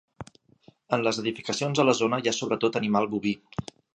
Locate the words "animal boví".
2.83-3.37